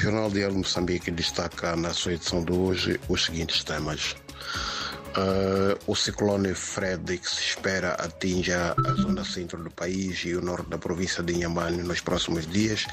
[0.00, 4.16] Jornal Diário Moçambique destaca na sua edição de hoje os seguintes temas.
[5.10, 10.40] Uh, o ciclone Fred, que se espera atinja a zona centro do país e o
[10.40, 12.86] norte da província de Inhambane nos próximos dias,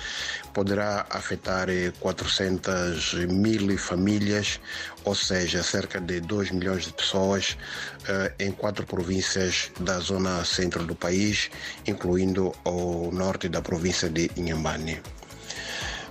[0.54, 1.70] poderá afetar
[2.02, 4.60] 400 mil famílias,
[5.06, 7.58] ou seja, cerca de 2 milhões de pessoas
[8.02, 11.50] uh, em quatro províncias da zona centro do país,
[11.88, 15.00] incluindo o norte da província de Inhambane.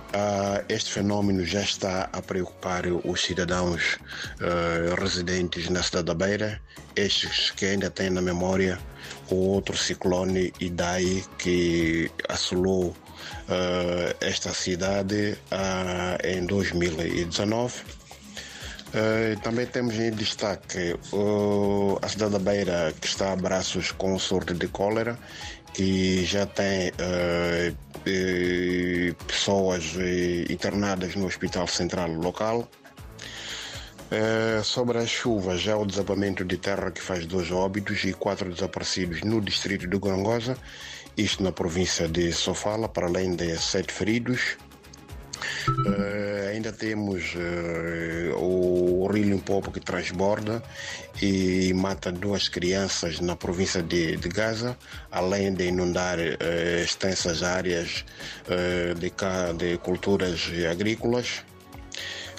[0.07, 3.97] Uh, este fenômeno já está a preocupar os cidadãos
[4.39, 6.61] uh, residentes na cidade da Beira,
[6.95, 8.79] estes que ainda têm na memória
[9.29, 15.37] o outro ciclone Idai que assolou uh, esta cidade
[16.23, 17.73] em 2019.
[19.43, 20.95] Também temos em destaque
[22.01, 25.17] a cidade da Beira que está a braços com sorte de cólera
[25.73, 26.91] que já tem
[29.27, 29.95] pessoas
[30.49, 32.67] internadas no Hospital Central local.
[34.63, 39.21] Sobre as chuvas, já o desabamento de terra que faz dois óbitos e quatro desaparecidos
[39.21, 40.57] no distrito de Gorongosa,
[41.17, 44.55] isto na província de Sofala, para além de sete feridos.
[46.57, 50.63] Uh, ainda temos uh, o Rio Limpopo que transborda
[51.21, 54.75] e mata duas crianças na província de, de Gaza,
[55.11, 58.03] além de inundar uh, extensas áreas
[58.99, 59.09] de,
[59.57, 61.43] de culturas agrícolas.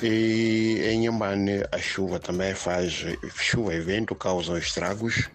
[0.03, 3.05] E em Yambane a chuva também faz,
[3.37, 5.29] chuva e vento causam estragos.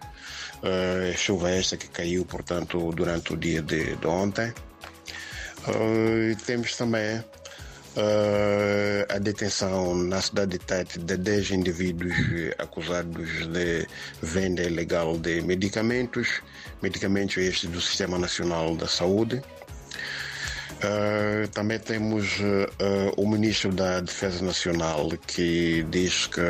[0.61, 4.54] Uh, chuva esta que caiu, portanto, durante o dia de, de ontem.
[5.67, 7.22] Uh, temos também
[7.95, 12.11] Uh, a detenção na cidade de Tete de 10 indivíduos
[12.58, 13.88] acusados de
[14.19, 16.41] venda ilegal de medicamentos,
[16.81, 19.44] medicamentos estes do Sistema Nacional da Saúde.
[20.80, 26.41] Uh, também temos uh, o ministro da Defesa Nacional que diz que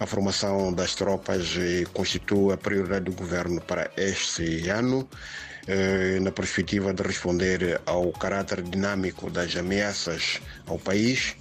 [0.00, 1.56] a formação das tropas
[1.94, 5.08] constitui a prioridade do governo para este ano
[6.20, 11.36] na perspectiva de responder ao caráter dinâmico das ameaças ao país.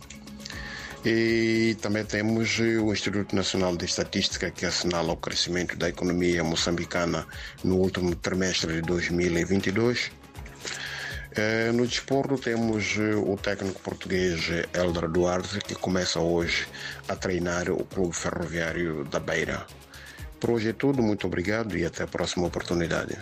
[1.03, 7.25] E também temos o Instituto Nacional de Estatística que assinala o crescimento da economia moçambicana
[7.63, 10.11] no último trimestre de 2022.
[11.33, 16.67] Eh, no desporto temos o técnico português Eldra Duarte que começa hoje
[17.07, 19.65] a treinar o Clube Ferroviário da Beira.
[20.39, 23.09] Por hoje é tudo, muito obrigado e até a próxima oportunidade.